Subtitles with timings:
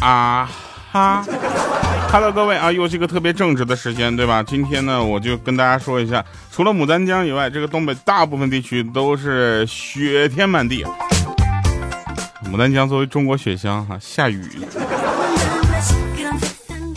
[0.00, 0.48] 啊
[0.92, 1.24] 哈
[2.12, 4.40] ，Hello，各位啊，又是一个特别正直的时间，对吧？
[4.40, 10.84] 今天呢，我就跟大家说一下，除了牡丹江以外，这个东北大部分地区都是雪天满地。
[12.44, 14.48] 牡丹江作为中国雪乡，哈，下雨。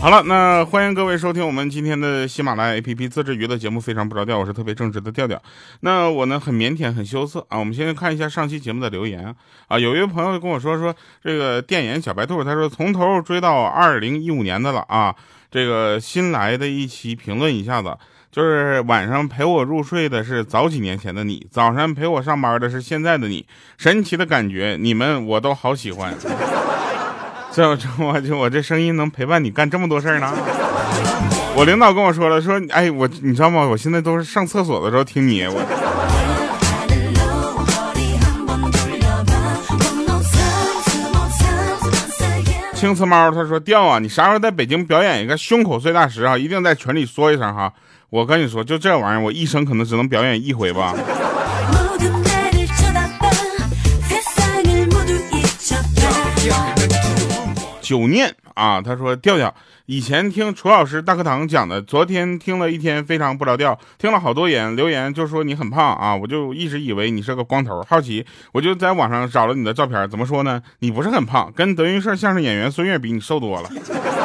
[0.02, 5.42] 好了，那欢迎各位收听我们今天的喜马拉雅 APP 自制娱乐节目，非常不着调，我是特别正直的调调。
[5.82, 7.60] 那我呢很腼腆，很羞涩啊。
[7.60, 9.36] 我们先看一下上期节目的留言
[9.68, 9.78] 啊。
[9.78, 15.14] 有一位朋友跟我说说这个电眼小白兔，他说从头追到二零一五年的了啊。
[15.51, 17.97] 这个新来的一期评论一下子，
[18.31, 23.45] 就是晚上陪我入睡的是早几年前的你，早上陪我上班的是现在的你，
[23.78, 26.15] 神奇的感觉，你们我都好喜欢。
[27.51, 27.75] 这我
[28.21, 30.31] 就我这声音能陪伴你干这么多事儿呢？
[31.55, 33.67] 我领导跟我说了，说哎我你知道吗？
[33.67, 35.44] 我现在都是上厕所的时候听你。
[35.45, 35.61] 我
[42.75, 46.38] 青瓷猫他说调啊，你啥时候在北京表演一个胸口碎大石啊？
[46.38, 47.73] 一定在群里说一声哈。
[48.09, 50.95] 我跟你说，就这玩意儿，我一生可能只能表演一回吧。
[57.90, 59.52] 九念啊，他说调调
[59.88, 70.62] 以前听楚老师大课堂讲的，昨天听了一天非常不着调，听了好多言留言，就说你很胖啊，我就一直以为你是个光头，好奇我就在网上找了你的照片，怎么说呢？
[70.81, 73.70] 你不是很胖，跟德云社相声演员孙越比你瘦多了，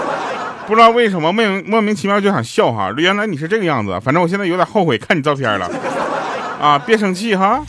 [0.69, 5.71] 不知道为什么莫名莫名其妙就想笑哈，原来你是这个样子，反正我现在有点后悔看你照片了，
[6.61, 7.65] 啊，别生气哈。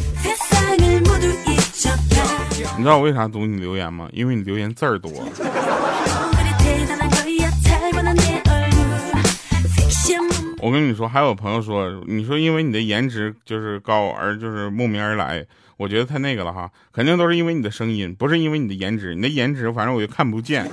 [2.78, 4.10] 你知道我为啥读你留言吗？
[4.12, 5.10] 因为你留言字儿多。
[10.66, 15.46] 我跟你说，还有朋友说，你说因为你的颜值就是高而就是慕名而来，
[15.78, 19.14] 我觉得太那个了哈，肯定都是因为你的声音，不是因为你的颜值。
[19.14, 20.68] 你的颜值反正我就看不见。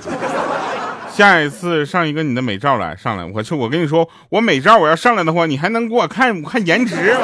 [1.11, 7.15] 下一次上一个你的美照来上来，我去，我跟你说，我美照我要上来的话，你还能给我看看颜值？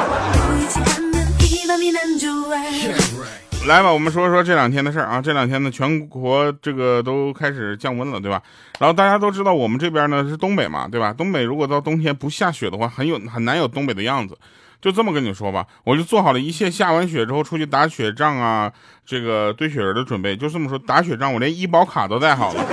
[3.67, 5.21] 来吧，我们说说这两天的事儿啊。
[5.21, 8.41] 这两天呢，全国这个都开始降温了，对吧？
[8.79, 11.13] 然后大家都知道，我们这边呢是东北嘛，对吧？
[11.13, 14.35] 东北如果到冬天不下雪的话，很有很难有东北的样子。
[14.81, 18.71] 就这么跟你说吧，我就做好了一切下完雪之后出去打雪仗啊，
[19.05, 20.35] 这个堆雪人的准备。
[20.35, 22.65] 就这么说，打雪仗我连医保卡都带好了，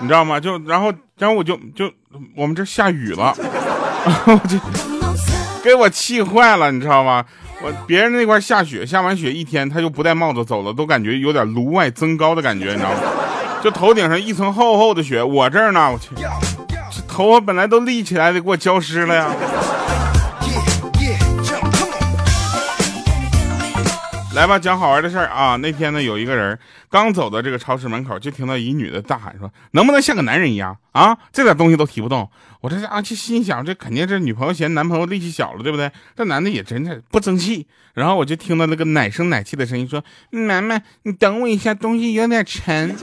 [0.00, 0.38] 你知道吗？
[0.38, 1.90] 就然后然后我就就
[2.36, 3.34] 我们这下雨了，
[4.26, 4.58] 我就
[5.66, 7.24] 给我气坏了，你知道吗？
[7.60, 12.96] 我别人那块下雪，下完雪一天他就不戴帽子走了，都感觉有点颅外增高的感觉，你知道吗？
[13.64, 19.28] 就头顶上一层厚厚的雪，我这儿呢，我去，这头发本来都立起来的，给我浇湿了呀。
[24.36, 25.56] 来吧，讲好玩的事儿啊！
[25.56, 26.58] 那天呢，有一个人
[26.90, 31.16] 刚走到这个超市门口，就听到一女的大喊说：“能不能像个男人一样啊？
[31.32, 32.28] 这点东西都提不动。”
[32.60, 35.90] 我这啊，就心想，这肯定是女朋友嫌男朋友力气小了，对不对？
[36.14, 37.66] 这男的也真的不争气。
[37.94, 42.94] 然后我就听到那个奶声奶气的声音说：“楠楠，你等我一下，东西有点沉。”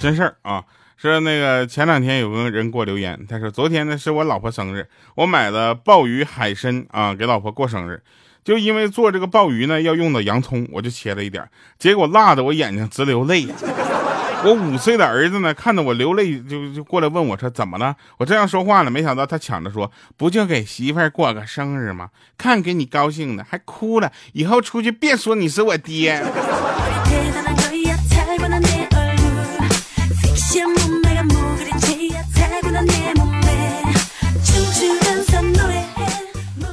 [0.00, 0.64] 真事儿啊，
[0.96, 8.02] 是那个前两天有个人给我留言，他说昨天呢是我老婆生日，我买了鲍鱼海参啊给老婆过生日，
[8.42, 11.46] 就因为做这个鲍鱼呢要用到洋葱，我就切了一点，
[11.78, 13.54] 结果辣的我眼睛直流泪呀。
[14.42, 17.94] 我五岁的儿子呢看到我流泪就就过来问我说怎么了？
[18.16, 22.08] 我这样说话呢，没想到他抢着说不就给媳妇儿过个生日吗？
[22.38, 26.24] 看给你高兴的还哭了，以后出去别说你是我爹。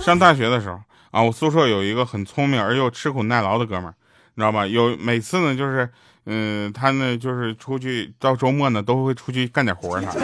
[0.07, 0.79] 上大学的时候
[1.11, 3.93] 啊，我宿舍有一个很聪明而又吃苦耐劳的哥们儿，
[4.35, 4.65] 你知道吧？
[4.65, 5.89] 有每次呢，就是，
[6.25, 10.21] 嗯，他呢就是出去到周末呢都会出去干点活儿啥的。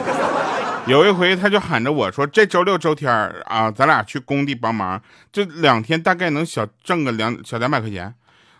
[0.87, 3.11] 有一回他就喊着我说：“这周六周天
[3.45, 5.01] 啊，咱俩去工地帮忙，
[5.33, 8.15] 这两天大概能小挣个两小两百块钱。”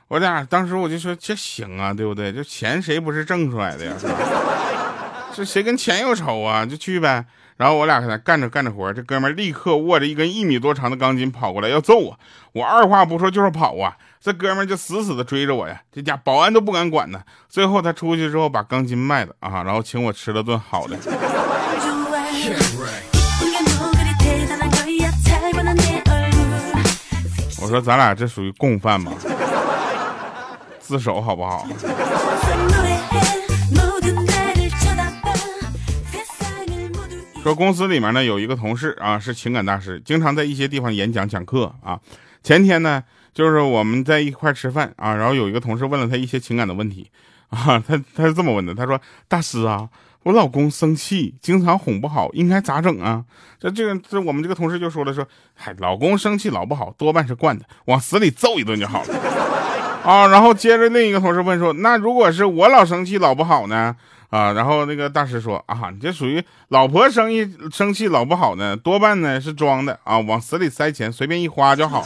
[0.10, 2.34] 我俩当时我就说：“这行啊，对不对？
[2.34, 3.94] 这钱谁不是挣出来的呀？
[5.34, 6.66] 这谁跟钱有仇啊？
[6.66, 7.26] 就去呗。”
[7.56, 12.20] 然后我俩在那干着干着活，这哥们立刻握着一根一米多长的钢筋跑过来要揍我，
[12.52, 13.96] 我二话不说就是跑啊！
[14.20, 17.22] 这哥们就死死的追着我呀，这家保安都不敢管呢。
[17.48, 20.98] 最后他出去之后把钢筋卖了啊，然后请我吃了顿好的。
[27.62, 29.12] 我说咱俩这属于共犯吗？
[30.80, 31.68] 自首好不好？
[37.44, 42.00] 说公司里面呢有一个同事啊是情感大师，经常在一些地方演讲讲课啊。
[42.42, 43.04] 前天呢
[43.34, 47.12] 就是我们在一块吃饭啊，然后有一个同事问了他一些情感的问题
[47.50, 48.98] 啊，他他是这么问的，他说
[49.28, 49.90] ：“大师啊，
[50.24, 53.26] 我老公生气，经常哄不好，应该咋整啊？”
[53.60, 59.14] 这这个这我们这个同事就说了说：“嗨，老公生气老不好，多半是惯的，往死里揍一顿就好了。
[60.06, 63.94] ”啊，然后接着另一个同事问说：“那如果是我老生气老不好呢？”
[64.34, 72.04] 啊，然后那个大师说啊，你这属于老婆生意生气老不好呢，多半呢是装的啊，往死里塞钱，随便一花就好。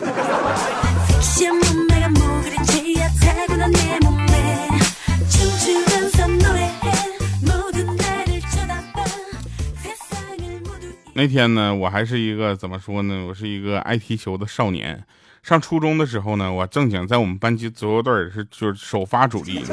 [11.13, 13.25] 那天呢，我还是一个怎么说呢？
[13.29, 15.01] 我是一个爱踢球的少年。
[15.41, 19.63] 上初中的时候呢，我正经在我们班级足球队是就是首发主力。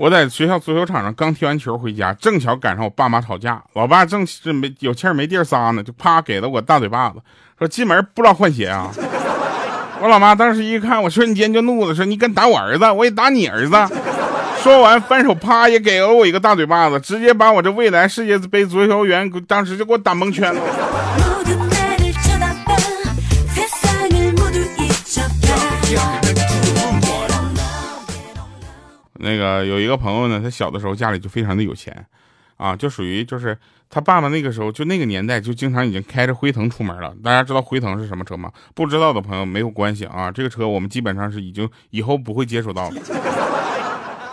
[0.00, 7.16] 我在学校足球场上刚踢完球回家，正巧赶上我爸妈吵架，老爸正是没有气儿没地儿撒呢，就啪给了我大嘴巴子，
[7.58, 8.90] 说进门不知道换鞋啊！
[10.00, 13.76] 我老妈当时一看，我瞬间就怒了，说你敢打我儿子，我也打你儿子！
[14.62, 20.62] 说完反手啪也给了我一个大嘴巴子，直接把我这未来世界杯足球员当时就给我打蒙圈了。
[29.20, 32.06] 那个有一个朋友呢，他小的时候家里就非常的有钱，
[32.56, 33.56] 啊，就属于就是
[33.88, 37.14] 他爸爸那个时候就那个年代就经常已经开着辉腾出门了。
[37.22, 38.52] 大家知道辉腾是什么车吗？
[38.74, 42.96] 不知道的朋友没有关系啊，这个车我们基本上是已经以后不会接触到了，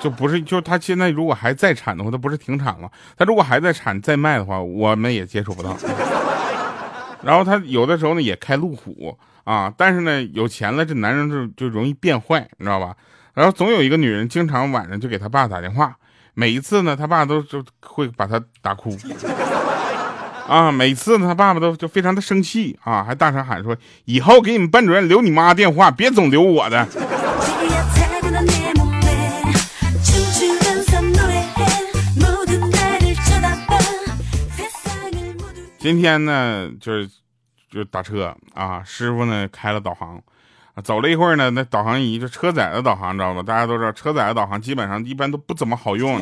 [0.01, 2.91] 就不是就他现在如果还在产的话，他不是停产了？
[3.17, 5.75] 他如果还在产再卖的话，我们也接触不到。
[7.23, 12.95] 然后他有的时候呢也开路虎啊，但是呢有钱了，这男人就就容易变坏，你知道吧？
[13.37, 15.95] 然后总有一个女人经常晚上就给他爸打电话，
[16.33, 18.97] 每一次呢，他爸都就会把他打哭，
[20.49, 26.87] 啊，每次呢，他爸爸都就非常的生气啊，还大声喊说：“以后给你们班主任留你妈电话，别总留我的。”
[35.77, 37.07] 今天呢，就是
[37.71, 40.19] 就打车啊，师傅呢开了导航。
[40.83, 43.41] 走了一会儿呢，那导航仪就车载的导航，知道吧？
[43.41, 46.21] 大家都知道，车载的导航基本上一般都不怎么好用，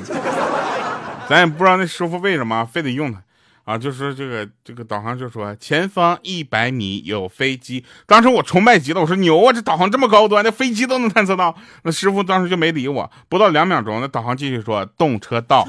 [1.28, 3.22] 咱也不知道那师傅为什么非得用它
[3.66, 3.78] 啊。
[3.78, 11.54] 就是这个这个导航就说前方一百米有飞机，当时我崇拜极了，我说牛啊，这导航这么高端，那飞机都能探测到。
[11.84, 15.68] 那师傅当时就没理我，不到两秒钟，那导航继续说动车道，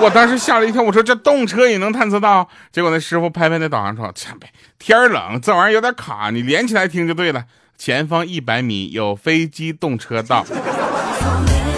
[0.00, 2.48] 我当时吓了一跳，我说这动车也能探测到？
[2.72, 7.44] 结果那师傅拍拍那导航说，切呗，天冷，这玩意儿有点卡，你连起来听就对了。
[7.76, 10.44] 前方一百米有飞机动车道。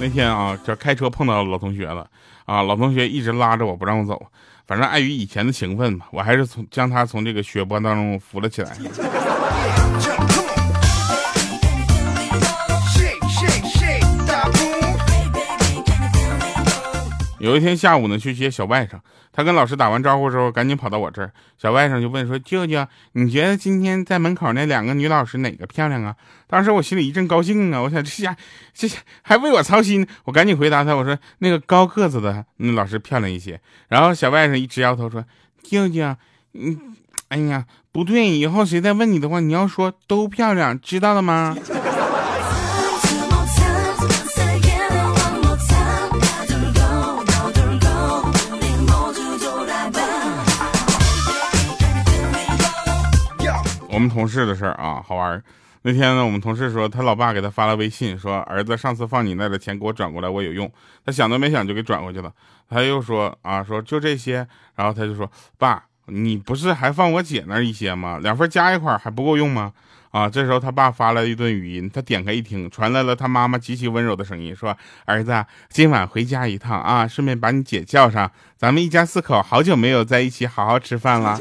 [0.00, 2.08] 那天啊，这开车碰到老同学了
[2.44, 4.20] 啊，老同学一直拉着我不让我走，
[4.66, 8.76] 反正碍于以前的情分嘛，我还是从将他从这个血泊当中扶了起来。
[17.38, 18.98] 有一天下午呢，去接小外甥，
[19.32, 21.32] 他跟老师打完招呼之后，赶紧跑到我这儿。
[21.56, 26.16] 小外甥就问说：“舅舅，你觉得今天在门口那两个女老师哪个漂亮啊？”
[26.48, 28.36] 当时我心里一阵高兴啊，我想这下
[28.74, 35.24] 这下还为我操心，我赶紧回答他，我说：“那个高个子的那老师漂亮一些。”然后小外甥一直摇头说
[35.62, 36.16] ：“舅舅，
[36.54, 36.96] 嗯，
[37.28, 41.56] 哎呀，不对，以后谁再问你的话，你要说都漂亮，知道了吗？”
[53.88, 55.42] 我们同事的事儿啊，好玩儿。
[55.82, 60.70] 那天呢，我们同事说他老爸给他发了微信，说儿子上次放你那的钱给我转过来，我有用。
[61.06, 62.30] 他想都没想就给转过去了。
[62.68, 64.46] 他又说啊，说就这些。
[64.74, 68.18] 然后他就说爸，你不是还放我姐那一些吗？
[68.22, 69.72] 两份加一块还不够用吗？
[70.10, 74.76] 啊，这时候他爸发了一段语音，他点开一听，传来了他妈妈极其温柔的声音，说
[75.06, 81.38] 儿子今晚回家一趟啊，顺便把你姐叫上，咱们一家四口好久没有在一起好好吃饭了。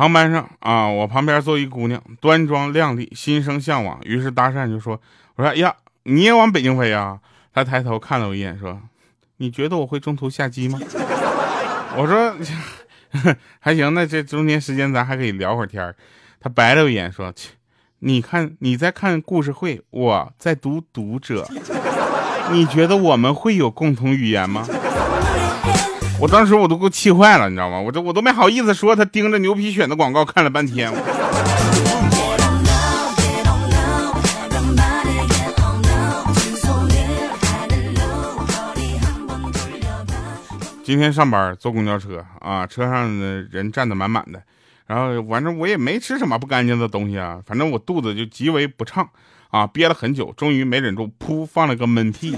[0.00, 4.98] 航班上啊，我旁边坐一姑娘，端庄靓丽，心生向往，于是搭讪就说
[5.36, 7.18] ：“我说呀，你也往北京飞啊？”
[7.52, 8.80] 她抬头看了我一眼，说
[9.36, 10.80] ：“你觉得我会中途下机吗？”
[11.98, 12.34] 我说
[13.60, 15.94] ：“还行，那这中间时间咱还可以聊会儿天
[16.40, 17.50] 他白了我一眼说：“切，
[17.98, 21.46] 你看你在看故事会，我在读读者，
[22.50, 24.66] 你觉得我们会有共同语言吗？”
[26.20, 27.80] 我当时我都给我气坏了，你知道吗？
[27.80, 30.92] 我这我都没好意思说，他盯着牛皮癣的广告看了半天。
[40.84, 44.42] 今天上班坐公交车啊，车上的人站的满满的，
[44.86, 49.08] 然后反正我也没吃什么不干净的东西啊，反正我肚子就极为不畅
[49.48, 52.36] 啊，憋了很久，终于没忍住，噗放了个闷屁，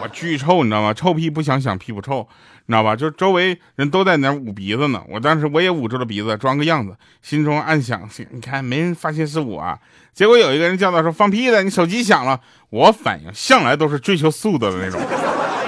[0.00, 0.92] 我巨臭，你知道吗？
[0.94, 2.26] 臭屁不想想屁股臭，
[2.66, 2.94] 你知道吧？
[2.94, 9.60] 就周围人都在那捂鼻子呢，我当时我也捂住了鼻子，装个样子，心中暗想：你看没人发现是我。
[9.60, 9.78] 啊
[10.14, 12.40] 结果有一个人叫到说：“放屁的，你手机响了。”
[12.70, 15.00] 我反应向来都是追求速度的那种。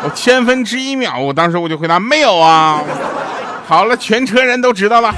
[0.02, 2.82] 我千分之一秒，我当时我就回答没有啊。
[3.64, 5.14] 好了，全车人都知道了。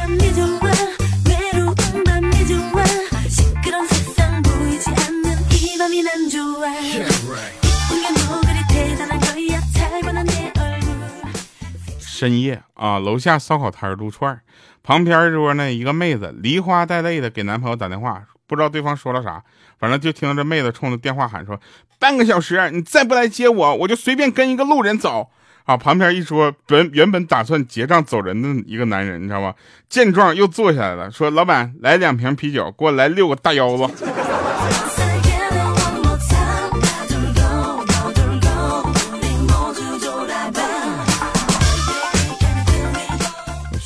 [12.22, 14.40] 深夜啊，楼下烧烤摊撸串
[14.84, 19.42] 旁边桌呢一个妹子梨花带泪的给男朋友打电话，不知道对方说了啥，
[19.80, 21.58] 反正就听到这妹子冲着电话喊说。
[21.98, 25.32] 半个小时，你再不来接我，我就随便跟一个路人走
[25.64, 25.76] 啊！
[25.76, 29.52] 旁边一桌本原本打算结账走人的一个男人，你知道吗？
[29.88, 33.92] 见状又坐下来了，说：“老板，来两瓶啤酒，给我来六个大腰子。”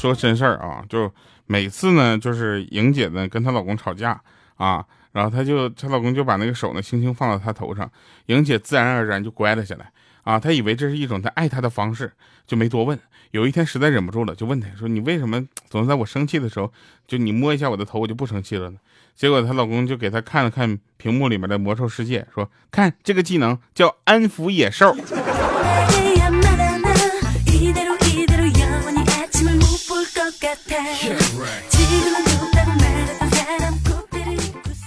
[0.06, 1.12] 说真事儿啊，就
[1.46, 4.20] 每次呢，就是莹姐呢跟她老公吵架
[4.56, 4.84] 啊。
[5.12, 7.90] 然后她就她老公就把那个手呢轻轻放到她头上，
[8.26, 9.90] 莹姐自然而然就乖了下来
[10.22, 10.38] 啊。
[10.38, 12.12] 她以为这是一种她爱她的方式，
[12.46, 12.98] 就没多问。
[13.32, 16.72] 有一天实在忍不住了，就问她说：“你为什么总在我生气的时候，
[17.06, 18.78] 就你摸一下我的头，我就不生气了呢？”
[19.16, 24.94] 结果她老公就给她看了看屏幕里面的魔兽世界，说：“看这个技能叫安抚野兽。”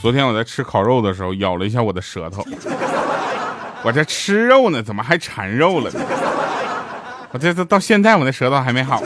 [0.01, 2.41] 昨天我在吃烤肉的时候咬了一下我的舌头，
[3.83, 5.99] 我这吃肉呢，怎么还馋肉了呢？
[7.31, 9.03] 我这这到现在我那舌头还没好。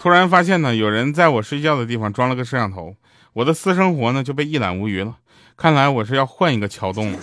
[0.00, 2.96] 突然发现呢，有人在我睡觉的地方装了个摄像头，
[3.32, 5.14] 我的私生活呢就被一览无余了。
[5.56, 7.18] 看来我是要换一个桥洞了。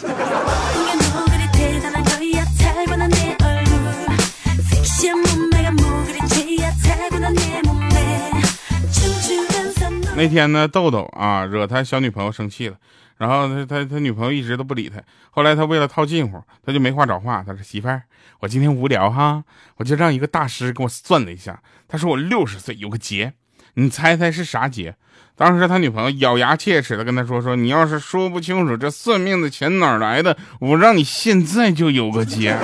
[10.17, 12.75] 那天呢，豆豆啊惹他小女朋友生气了，
[13.17, 14.99] 然后他他他女朋友一直都不理他。
[15.29, 17.43] 后来他为了套近乎，他就没话找话。
[17.45, 18.01] 他说：“媳妇儿，
[18.39, 19.43] 我今天无聊哈，
[19.75, 21.61] 我就让一个大师给我算了一下。
[21.87, 23.33] 他说我六十岁有个劫，
[23.75, 24.95] 你猜猜是啥劫？”
[25.37, 32.57] 当时他女朋友咬牙切齿的跟他说：“说你要是说不清楚这算命的钱哪来的，我让你现在就有个劫。”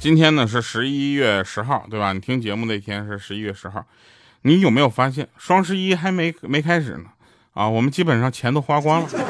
[0.00, 2.14] 今天呢是十一月十号，对吧？
[2.14, 3.84] 你听节目那天是十一月十号，
[4.42, 7.04] 你有没有发现双十一还没没开始呢？
[7.52, 9.08] 啊，我们基本上钱都花光了。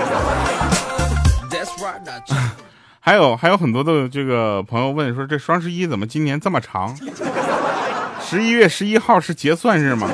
[3.00, 6.97] 还有还有很多的这个朋友问说，这双十一怎么今年这么长？
[8.23, 10.09] 十一月十一号是结算日吗？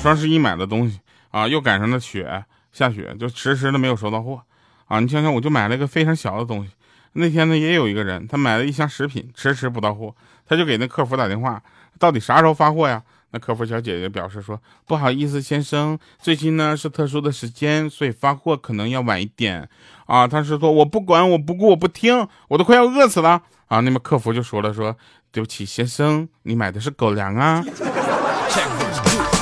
[0.00, 2.42] 双十一买的东西啊，又赶上了雪。
[2.80, 4.40] 下雪就迟迟的没有收到货，
[4.86, 6.70] 啊，你想想，我就买了一个非常小的东西。
[7.12, 10.14] 那天呢，也有一个人，他买了一箱食品，迟迟不到货，
[10.46, 11.62] 他就给那客服打电话，
[11.98, 13.02] 到底啥时候发货呀？
[13.32, 19.68] 那客服小姐姐表示说，不好意思，先生，最近呢是特殊的时间，所以发货可能要晚一点。
[20.06, 23.42] 啊，他是说我不管，我不顾，我不听，我都快要饿死了。
[23.66, 24.96] 啊，那么客服就说了，说
[25.30, 27.62] 对不起，先生，你买的是狗粮啊。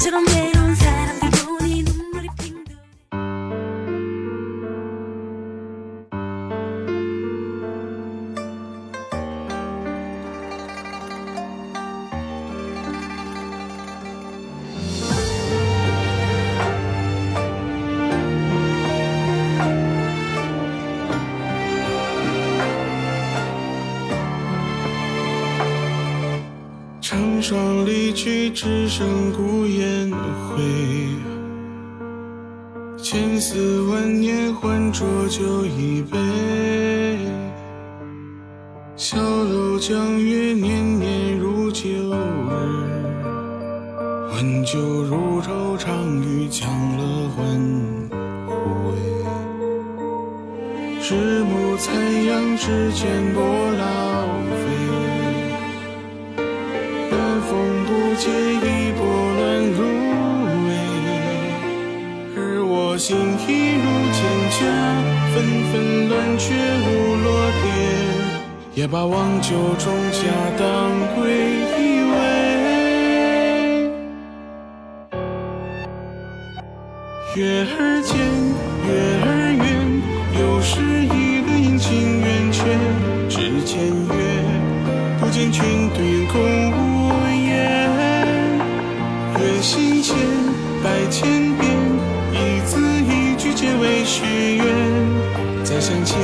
[0.00, 0.59] till I'm.
[27.20, 30.62] 成双离去，只剩孤雁回。
[32.96, 36.16] 千丝万念，换浊酒一杯。
[38.96, 42.14] 小楼江月，年年如旧日。
[44.32, 47.44] 温酒如愁，长与将乐欢
[48.46, 48.52] 呼
[48.88, 48.96] 味。
[51.02, 53.42] 日暮残阳，只见波
[53.76, 53.99] 老
[63.00, 64.60] 心一如蒹葭，
[65.32, 65.34] 纷
[65.72, 65.72] 纷
[66.10, 66.86] 乱却无
[67.24, 67.26] 落
[67.62, 67.64] 点。
[68.74, 70.20] 也把忘旧种下
[70.58, 70.64] 当
[71.16, 71.32] 归
[71.80, 71.80] 一
[72.10, 72.14] 味。
[77.36, 78.12] 月儿尖，
[78.86, 78.88] 月
[79.24, 79.26] 儿
[79.56, 79.64] 圆，
[80.38, 80.68] 又是
[81.06, 82.58] 一轮阴晴圆缺。
[83.30, 84.14] 只见月，
[85.18, 85.58] 不见君
[85.94, 86.34] 对空
[86.70, 86.78] 无
[87.48, 87.48] 言。
[89.38, 90.14] 月心间，
[90.84, 91.49] 百千，
[93.60, 94.64] 皆为许愿。
[95.62, 96.16] 再相见。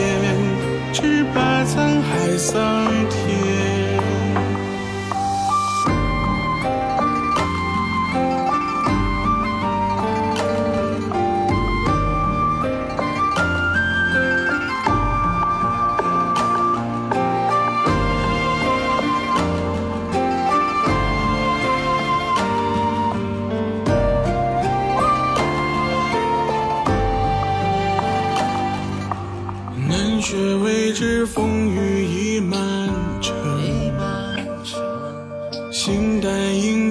[0.91, 3.96] 只把沧海桑田。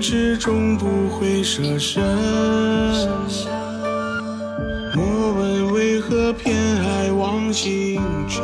[0.08, 2.04] 始，终不会舍身。
[4.94, 8.44] 莫问为何偏爱望星辰，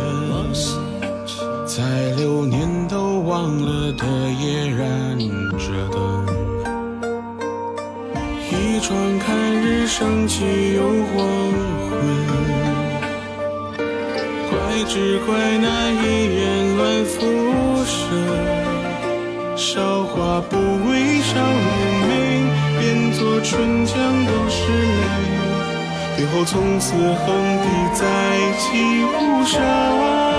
[1.68, 1.84] 在
[2.18, 4.04] 流年都忘了的
[4.42, 5.20] 夜，燃
[5.60, 6.26] 着灯。
[8.50, 11.14] 一窗看日升起又黄
[11.86, 11.90] 昏。
[14.50, 14.52] 怪
[14.90, 16.04] 只怪那一
[16.40, 16.42] 眼
[23.44, 25.42] 春江都是泪。
[26.18, 28.06] 别后从此横笛在
[28.58, 30.31] 起无声。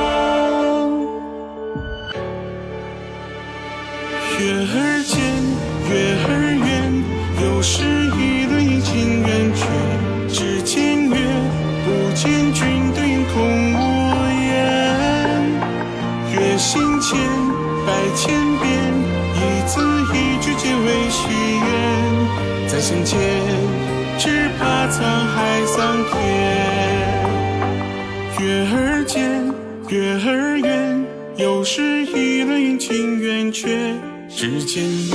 [29.92, 31.05] 月儿圆，
[31.37, 33.94] 又是一轮阴晴圆缺。
[34.26, 35.14] 只见月，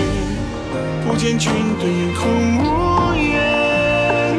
[1.04, 4.36] 不见君对空无言。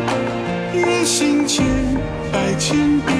[0.74, 1.66] 月心间
[2.30, 3.18] 百千遍，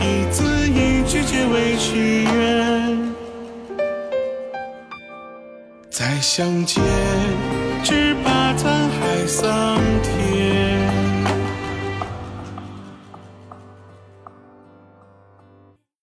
[0.00, 3.12] 一字一句皆为许愿。
[5.90, 6.82] 再相见，
[7.84, 9.78] 只怕沧海桑。